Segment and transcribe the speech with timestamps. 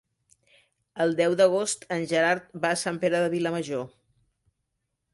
[1.05, 3.89] El deu d'agost en Gerard va a Sant Pere de Vilamajor.